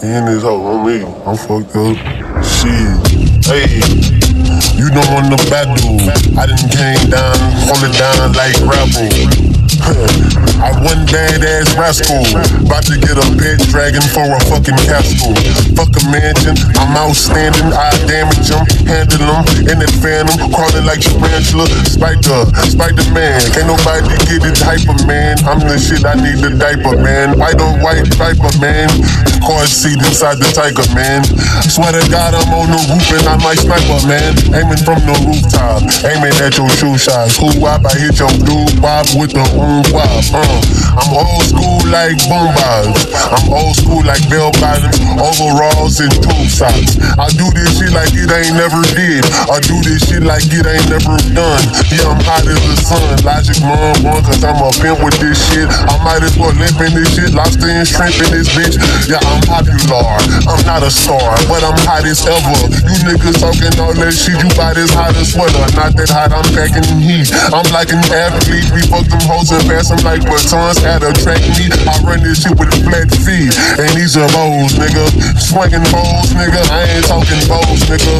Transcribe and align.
He 0.00 0.06
in 0.06 0.24
this 0.24 0.42
hoe 0.42 0.64
on 0.64 0.86
me. 0.86 1.04
I'm 1.26 1.36
fucked 1.36 1.76
up. 1.76 1.96
Shit. 2.42 3.44
Hey. 3.44 4.20
You 4.80 4.88
know 4.96 5.04
on 5.12 5.28
the 5.28 5.36
battle, 5.52 5.76
I 6.40 6.48
done 6.48 6.68
came 6.72 7.12
down, 7.12 7.36
it 7.36 7.94
down 8.00 8.32
like 8.32 8.56
gravel. 8.64 9.60
I 10.60 10.76
one 10.84 11.08
badass 11.08 11.72
rascal, 11.76 12.20
about 12.60 12.84
to 12.88 13.00
get 13.00 13.16
a 13.16 13.24
pet 13.40 13.60
dragon 13.72 14.04
for 14.12 14.24
a 14.28 14.40
fucking 14.48 14.76
castle. 14.84 15.32
Fuck 15.72 15.96
a 15.96 16.02
mansion, 16.12 16.56
I'm 16.76 16.92
outstanding, 16.96 17.72
I 17.72 17.92
damage 18.04 18.48
them, 18.48 18.64
handle 18.84 19.24
them 19.24 19.44
in 19.68 19.80
that 19.80 19.92
phantom, 20.04 20.36
crawling 20.52 20.84
like 20.84 21.00
tarantula. 21.00 21.64
Spider, 21.88 22.44
Spider 22.68 23.08
Man, 23.16 23.40
can't 23.52 23.68
nobody 23.68 24.16
get 24.28 24.44
it 24.44 24.60
hyper 24.60 24.96
man. 25.08 25.40
I'm 25.48 25.60
the 25.64 25.80
shit, 25.80 26.04
I 26.04 26.16
need 26.16 26.44
the 26.44 26.56
diaper 26.56 27.00
man. 27.00 27.40
White 27.40 27.60
on 27.60 27.80
white 27.80 28.08
diaper 28.20 28.52
man, 28.60 28.88
car 29.42 29.64
seat 29.66 29.98
inside 30.04 30.38
the 30.38 30.48
tiger 30.52 30.86
man. 30.94 31.24
Swear 31.66 31.92
to 31.96 32.04
God, 32.12 32.36
I'm 32.36 32.52
on 32.54 32.68
the 32.70 32.80
roof 32.92 33.08
and 33.16 33.26
I 33.26 33.36
might 33.40 33.60
sniper 33.60 34.00
man. 34.06 34.36
Aiming 34.54 34.82
from 34.84 35.00
the 35.08 35.16
rooftop, 35.24 35.84
aiming 36.06 36.36
at 36.44 36.56
your 36.56 36.70
shoe 36.78 36.96
shots. 37.00 37.40
Who 37.40 37.50
wop, 37.60 37.84
I 37.84 37.92
hit 37.96 38.20
your 38.20 38.32
dude 38.44 38.78
wop 38.78 39.08
with 39.16 39.32
the 39.32 39.44
boom 39.56 39.84
wop. 39.90 40.08
Uh, 40.30 41.00
I'm 41.00 41.10
old 41.16 41.44
school 41.48 41.80
like 41.88 42.20
boom. 42.28 42.52
I'm 42.60 43.46
old 43.52 43.76
school 43.76 44.02
like 44.04 44.22
bell 44.28 44.52
bottoms, 44.58 44.98
overalls 45.16 46.00
and 46.02 46.12
tube 46.20 46.50
socks. 46.50 46.98
I 47.16 47.30
do 47.34 47.46
this 47.54 47.78
shit 47.78 47.92
like 47.94 48.12
it 48.12 48.28
ain't 48.28 48.56
never 48.58 48.82
did. 48.92 49.24
I 49.48 49.62
do 49.64 49.76
this 49.86 50.04
shit 50.08 50.22
like 50.22 50.44
it 50.50 50.66
ain't 50.66 50.88
never 50.90 51.16
done. 51.32 51.64
Yeah, 51.88 52.10
I'm 52.10 52.20
hot 52.26 52.44
as 52.44 52.58
the 52.58 52.76
sun. 52.82 53.00
Logic 53.24 53.58
mom 53.62 53.96
one, 54.02 54.22
cause 54.26 54.42
I'm 54.42 54.58
a 54.60 54.70
pimp 54.82 55.00
with 55.00 55.16
this 55.22 55.38
shit. 55.50 55.68
I 55.70 55.94
might 56.02 56.22
as 56.26 56.36
well 56.36 56.52
limp 56.58 56.78
in 56.82 56.92
this 56.92 57.08
shit, 57.14 57.32
lobster 57.32 57.70
and 57.70 57.86
shrimp 57.86 58.18
in 58.18 58.30
this 58.34 58.50
bitch. 58.50 58.76
Yeah, 59.08 59.22
I'm 59.30 59.42
popular. 59.46 60.02
I'm 60.50 60.62
not 60.66 60.82
a 60.82 60.90
star, 60.90 61.38
but 61.46 61.62
I'm 61.62 61.78
hot 61.86 62.02
as 62.04 62.26
ever. 62.26 62.58
You 62.82 62.96
niggas 63.06 63.38
talking 63.38 63.72
all 63.78 63.94
that 63.94 64.12
shit, 64.12 64.36
you 64.42 64.50
buy 64.58 64.74
this 64.74 64.90
hot 64.90 65.14
as 65.14 65.32
sweater. 65.32 65.62
Not 65.78 65.94
that 65.94 66.10
hot, 66.10 66.34
I'm 66.34 66.46
packing 66.50 66.86
heat. 66.98 67.30
I'm 67.54 67.66
like 67.70 67.94
an 67.94 68.02
athlete, 68.10 68.66
we 68.74 68.82
fuck 68.90 69.06
them 69.06 69.22
hoes 69.24 69.54
and 69.54 69.62
I'm 69.70 70.02
like 70.02 70.22
batons. 70.26 70.82
To 70.82 71.10
track 71.22 71.40
me. 71.56 71.70
I 71.86 71.94
run 72.02 72.20
this 72.20 72.42
shit 72.42 72.52
with 72.58 72.74
flat 72.82 73.08
feet. 73.22 73.54
And 73.78 73.90
these 73.94 74.18
are 74.18 74.26
bows, 74.34 74.74
nigga. 74.74 75.06
Swinging 75.38 75.86
bows, 75.94 76.34
nigga. 76.34 76.60
I 76.68 76.98
ain't 76.98 77.06
talking 77.06 77.40
bows, 77.46 77.80
nigga. 77.86 78.18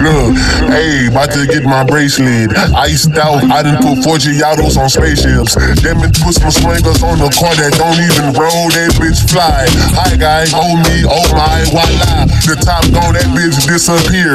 Look, 0.00 0.32
hey, 0.72 1.12
about 1.12 1.28
to 1.36 1.44
get 1.44 1.60
my 1.68 1.84
bracelet. 1.84 2.56
Iced 2.72 3.12
out. 3.20 3.44
I 3.52 3.60
done 3.60 3.84
put 3.84 4.00
Forgiatos 4.00 4.80
on 4.80 4.88
spaceships. 4.88 5.60
Them 5.84 6.00
and 6.00 6.14
put 6.24 6.40
some 6.40 6.48
swingers 6.48 7.04
on 7.04 7.20
the 7.20 7.28
car 7.36 7.52
that 7.60 7.76
don't 7.76 8.00
even 8.00 8.32
roll. 8.32 8.72
That 8.72 8.96
bitch 8.96 9.20
fly. 9.28 9.68
Hi, 10.00 10.16
guy. 10.16 10.48
Oh 10.56 10.72
me, 10.88 11.04
oh 11.04 11.20
my, 11.36 11.68
voila. 11.68 12.24
The 12.48 12.56
top 12.64 12.88
gone, 12.96 13.12
that 13.12 13.28
bitch 13.36 13.60
disappear. 13.68 14.32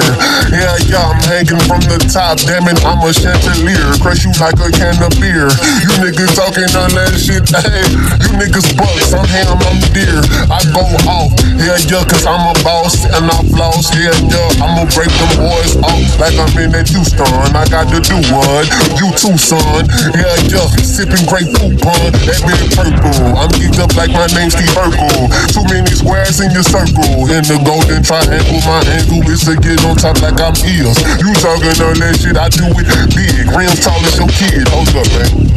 Yeah, 0.54 0.78
yeah, 0.86 1.02
I'm 1.02 1.22
hanging 1.26 1.62
from 1.66 1.82
the 1.90 1.98
top. 2.14 2.38
Damn 2.46 2.70
it, 2.70 2.78
I'm 2.86 3.02
a 3.02 3.10
chandelier. 3.10 3.98
Crush 3.98 4.22
you 4.22 4.38
like 4.38 4.62
a 4.62 4.70
can 4.70 5.02
of 5.02 5.18
beer. 5.18 5.50
You 5.82 5.90
niggas 5.98 6.38
talking 6.38 6.70
on 6.78 6.94
that 6.94 7.18
shit. 7.18 7.42
Hey, 7.50 7.82
you 8.22 8.38
niggas 8.38 8.70
bucks. 8.78 9.18
I'm 9.18 9.26
ham, 9.26 9.58
I'm 9.66 9.82
deer. 9.98 10.22
I 10.46 10.62
go 10.78 10.86
off. 11.10 11.34
Yeah, 11.58 11.82
yeah, 11.90 12.06
cause 12.06 12.30
I'm 12.30 12.54
a 12.54 12.56
boss 12.62 13.02
and 13.10 13.26
I 13.26 13.40
floss. 13.50 13.90
Yeah, 13.98 14.14
yeah, 14.30 14.62
I'ma 14.62 14.86
break 14.94 15.10
them 15.10 15.55
boys 15.56 15.76
off 15.80 16.04
like 16.20 16.36
I'm 16.36 16.52
in 16.60 16.70
that 16.76 16.88
Houston. 16.92 17.28
I 17.56 17.64
got 17.72 17.88
to 17.92 18.00
do 18.04 18.18
one. 18.32 18.68
You 19.00 19.08
too, 19.16 19.36
son. 19.40 19.88
Yeah, 20.12 20.36
yeah, 20.52 20.68
sipping 20.84 21.24
grapefruit 21.28 21.80
pun. 21.80 22.12
That 22.28 22.40
big 22.44 22.60
purple. 22.76 23.40
I'm 23.40 23.52
geeked 23.56 23.80
up 23.80 23.92
like 23.96 24.12
my 24.12 24.28
name's 24.36 24.56
Steve 24.56 24.76
Urkel. 24.76 25.32
Too 25.52 25.66
many 25.72 25.92
squares 25.92 26.44
in 26.44 26.52
your 26.52 26.66
circle. 26.66 27.28
In 27.32 27.44
the 27.48 27.60
golden 27.64 28.04
triangle, 28.04 28.60
my 28.68 28.84
angle 28.92 29.24
is 29.32 29.48
to 29.48 29.56
get 29.56 29.80
on 29.88 29.96
top 29.96 30.20
like 30.20 30.40
I'm 30.40 30.56
ears. 30.68 31.00
You 31.24 31.32
talking 31.40 31.78
on 31.84 31.96
that 32.04 32.20
shit, 32.20 32.36
I 32.36 32.52
do 32.52 32.68
it 32.76 32.88
big. 33.16 33.48
Rims 33.56 33.80
tall 33.80 34.00
as 34.04 34.16
your 34.20 34.32
kid. 34.36 34.68
Hold 34.76 34.92
up, 35.00 35.08
man. 35.16 35.56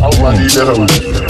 I 0.00 0.12
hope 0.12 0.20
I 0.20 0.36
need 0.36 0.50
that 0.52 1.23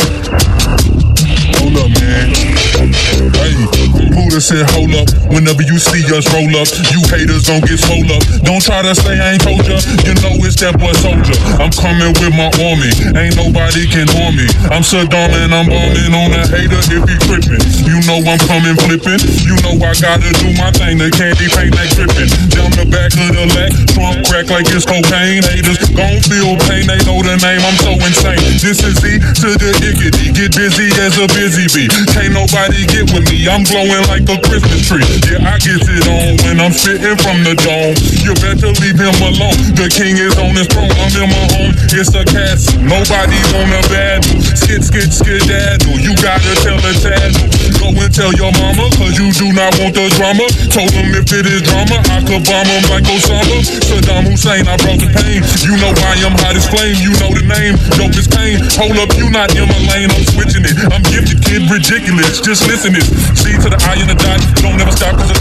Said, 4.34 4.69
hold 4.75 4.91
up. 4.99 5.06
Whenever 5.31 5.62
you 5.62 5.78
see 5.78 6.03
us 6.11 6.27
roll 6.34 6.50
up, 6.59 6.67
you 6.91 7.00
haters 7.06 7.47
don't 7.47 7.62
get 7.62 7.78
swole 7.78 8.03
up. 8.11 8.21
Don't 8.43 8.59
try 8.61 8.83
to 8.83 8.91
say 8.91 9.15
I 9.15 9.39
ain't 9.39 9.43
told 9.47 9.62
ya. 9.62 9.78
You 10.03 10.12
know 10.27 10.34
it's 10.43 10.59
that 10.59 10.75
boy 10.75 10.91
soldier. 10.99 11.39
I'm 11.62 11.71
coming 11.71 12.11
with 12.19 12.34
my 12.34 12.50
army. 12.59 12.91
Ain't 13.15 13.39
nobody 13.39 13.87
can 13.87 14.11
harm 14.11 14.34
me. 14.34 14.50
I'm 14.75 14.83
Saddam 14.83 15.31
and 15.39 15.55
I'm 15.55 15.71
bombing 15.71 16.12
on 16.12 16.34
a 16.34 16.43
hater 16.50 16.83
if 16.83 17.03
he 17.06 17.17
tripping. 17.25 17.62
Know 18.04 18.20
I'm 18.20 18.37
coming 18.44 18.76
flipping. 18.84 19.16
You 19.48 19.56
know 19.65 19.81
I 19.81 19.97
gotta 19.97 20.28
do 20.37 20.53
my 20.60 20.69
thing. 20.76 21.00
The 21.00 21.09
candy 21.09 21.48
paint 21.48 21.72
like 21.72 21.88
dripping. 21.97 22.28
Down 22.53 22.69
the 22.76 22.84
back 22.84 23.16
of 23.16 23.32
the 23.32 23.48
leg, 23.56 23.72
trunk 23.97 24.28
crack 24.28 24.53
like 24.53 24.69
it's 24.69 24.84
cocaine. 24.84 25.41
Haters 25.41 25.81
gon' 25.88 26.20
feel 26.20 26.53
pain. 26.69 26.84
They 26.84 27.00
know 27.09 27.25
the 27.25 27.41
name. 27.41 27.64
I'm 27.64 27.78
so 27.81 27.97
insane. 27.97 28.44
This 28.60 28.84
is 28.84 29.00
E 29.00 29.16
to 29.41 29.56
the 29.56 29.72
diggity. 29.81 30.37
Get 30.37 30.53
busy 30.53 30.93
as 31.00 31.16
a 31.16 31.25
busy 31.32 31.64
bee. 31.72 31.88
Can't 32.12 32.37
nobody 32.37 32.84
get 32.93 33.09
with 33.09 33.25
me. 33.32 33.48
I'm 33.48 33.64
glowing 33.64 34.04
like 34.12 34.28
a 34.28 34.37
Christmas 34.37 34.84
tree. 34.84 35.09
Yeah, 35.25 35.48
I 35.48 35.56
get 35.64 35.81
it 35.81 36.04
on 36.04 36.37
when 36.44 36.60
I'm 36.60 36.76
spitting 36.76 37.16
from 37.25 37.41
the 37.41 37.56
dome. 37.56 37.97
You 38.20 38.37
better 38.37 38.69
leave 38.84 39.00
him 39.00 39.16
alone. 39.16 39.56
The 39.81 39.88
king 39.88 40.20
is 40.20 40.37
on 40.37 40.53
his 40.53 40.69
throne. 40.69 40.93
I'm 40.93 41.09
in 41.09 41.28
my 41.32 41.44
home. 41.56 41.63
It's 41.95 42.15
a 42.15 42.25
castle. 42.25 42.81
Nobody 42.81 43.39
wanna 43.53 43.83
battle. 43.91 44.39
Skid, 44.55 44.83
skid, 44.85 45.11
skedaddle. 45.11 45.99
You 45.99 46.15
gotta 46.23 46.55
tell 46.62 46.79
a 46.79 46.93
tattle. 46.97 47.47
Go 47.83 47.91
and 47.93 48.12
tell 48.15 48.33
your 48.35 48.53
mama, 48.57 48.89
cause 48.97 49.19
you 49.19 49.29
do 49.35 49.53
not 49.53 49.75
want 49.83 49.95
the 49.99 50.09
drama. 50.17 50.47
Told 50.71 50.91
him 50.95 51.12
if 51.12 51.29
it 51.33 51.47
is 51.47 51.62
drama, 51.67 52.01
I 52.09 52.23
could 52.23 52.47
bomb 52.47 52.69
him 52.71 52.85
like 52.89 53.05
Osama. 53.05 53.59
Saddam 53.83 54.31
Hussein, 54.31 54.65
I 54.71 54.79
brought 54.79 55.03
the 55.03 55.11
pain. 55.11 55.43
You 55.67 55.77
know 55.83 55.93
why 55.99 56.17
I 56.17 56.25
am 56.25 56.37
hot 56.39 56.57
as 56.57 56.67
flame. 56.71 56.97
You 57.03 57.12
know 57.19 57.35
the 57.35 57.45
name. 57.45 57.75
Dope 57.99 58.15
is 58.15 58.31
pain. 58.31 58.62
Hold 58.79 58.97
up, 59.03 59.11
you 59.19 59.29
not 59.29 59.51
in 59.53 59.67
my 59.67 59.81
lane. 59.91 60.09
I'm 60.15 60.25
switching 60.31 60.65
it. 60.65 60.79
I'm 60.95 61.03
gifted, 61.11 61.43
kid, 61.43 61.67
ridiculous. 61.67 62.41
Just 62.41 62.65
listen 62.71 62.95
this. 62.95 63.11
C 63.35 63.59
to 63.59 63.69
the 63.69 63.79
I 63.85 63.99
and 63.99 64.09
the 64.09 64.17
dot. 64.17 64.39
Don't 64.62 64.79
ever 64.79 64.95
stop 64.95 65.19
cause 65.19 65.34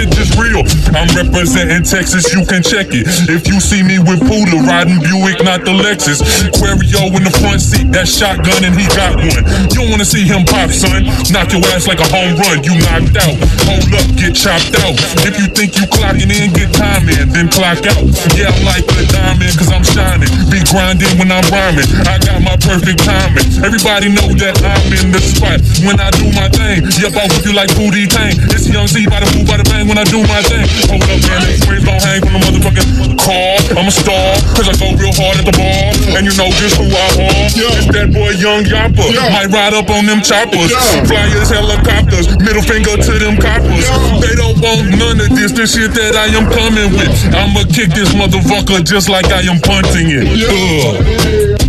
shit 0.00 0.10
just 0.16 0.32
real. 0.40 0.64
I'm 0.96 1.08
representing 1.12 1.84
Texas, 1.84 2.32
you 2.32 2.44
can 2.48 2.64
check 2.64 2.88
it. 2.96 3.04
If 3.28 3.44
you 3.44 3.60
see 3.60 3.84
me 3.84 4.00
with 4.00 4.24
Pooda 4.24 4.56
riding 4.64 4.96
Buick, 5.04 5.44
not 5.44 5.64
the 5.68 5.76
Lexus. 5.76 6.24
Querio 6.56 7.12
in 7.12 7.24
the 7.24 7.34
front 7.44 7.60
seat, 7.60 7.92
that 7.92 8.08
shotgun 8.08 8.64
and 8.64 8.72
he 8.72 8.88
got 8.96 9.20
one. 9.20 9.44
You 9.68 9.84
don't 9.84 9.90
wanna 9.92 10.08
see 10.08 10.24
him 10.24 10.48
pop, 10.48 10.72
son. 10.72 11.04
Knock 11.28 11.52
your 11.52 11.60
ass 11.76 11.84
like 11.84 12.00
a 12.00 12.08
home 12.08 12.32
run, 12.40 12.64
you 12.64 12.80
knocked 12.80 13.20
out. 13.20 13.36
Hold 13.68 13.92
up, 13.92 14.08
get 14.16 14.32
chopped 14.32 14.72
out. 14.80 14.96
If 15.28 15.36
you 15.36 15.46
think 15.52 15.76
you 15.76 15.84
clocking 15.92 16.32
in, 16.32 16.48
get 16.56 16.72
time 16.72 17.04
in, 17.08 17.28
then 17.28 17.52
clock 17.52 17.84
out. 17.84 18.04
Yeah, 18.36 18.48
I'm 18.48 18.64
like 18.64 18.86
a 18.96 19.04
diamond 19.12 19.52
cause 19.60 19.68
I'm 19.68 19.84
shining. 19.84 20.30
Be 20.48 20.64
grinding 20.72 21.12
when 21.20 21.28
I'm 21.28 21.44
rhyming. 21.52 21.88
I 22.08 22.16
got 22.24 22.40
my 22.40 22.56
perfect 22.56 23.04
timing. 23.04 23.44
Everybody 23.60 24.08
know 24.08 24.32
that 24.40 24.56
I'm 24.64 24.88
in 24.96 25.12
the 25.12 25.20
spot 25.20 25.60
when 25.84 26.00
I 26.00 26.08
do 26.16 26.24
my 26.32 26.48
thing. 26.48 26.88
Yep, 26.88 27.12
I 27.20 27.24
whip 27.28 27.44
you 27.44 27.52
like 27.52 27.70
booty 27.76 28.08
tang. 28.08 28.38
It's 28.54 28.64
Young 28.70 28.88
Z 28.88 29.04
by 29.10 29.20
the 29.20 29.28
move 29.36 29.46
by 29.46 29.58
the 29.58 29.66
bang 29.68 29.89
when 29.90 29.98
I 29.98 30.06
do 30.06 30.22
my 30.30 30.38
thing. 30.46 30.62
Hold 30.86 31.02
up, 31.02 31.18
man, 31.26 31.42
these 31.50 31.66
frames 31.66 31.82
don't 31.82 31.98
hang 31.98 32.22
from 32.22 32.38
the 32.38 32.40
motherfucking 32.46 33.18
car. 33.18 33.58
I'm 33.74 33.90
a 33.90 33.94
star, 33.94 34.38
cause 34.54 34.70
I 34.70 34.74
go 34.78 34.94
real 34.94 35.10
hard 35.18 35.42
at 35.42 35.46
the 35.50 35.54
ball. 35.58 35.90
And 36.14 36.22
you 36.22 36.30
know 36.38 36.46
just 36.62 36.78
who 36.78 36.86
I 36.86 37.10
am. 37.18 37.50
It's 37.50 37.90
that 37.90 38.14
boy 38.14 38.38
Young 38.38 38.62
Yapper. 38.62 39.10
Might 39.34 39.50
ride 39.50 39.74
up 39.74 39.90
on 39.90 40.06
them 40.06 40.22
choppers. 40.22 40.70
Flyers, 41.10 41.50
helicopters, 41.50 42.30
middle 42.38 42.62
finger 42.62 42.94
to 42.94 43.12
them 43.18 43.34
coppers. 43.34 43.82
They 44.22 44.38
don't 44.38 44.62
want 44.62 44.94
none 44.94 45.18
of 45.26 45.34
this, 45.34 45.50
the 45.50 45.66
shit 45.66 45.90
that 45.98 46.14
I 46.14 46.30
am 46.38 46.46
coming 46.54 46.94
with. 46.94 47.10
I'ma 47.34 47.66
kick 47.66 47.90
this 47.90 48.14
motherfucker 48.14 48.86
just 48.86 49.10
like 49.10 49.26
I 49.34 49.42
am 49.42 49.58
punting 49.58 50.06
it. 50.06 50.30
Uh, 50.46 51.59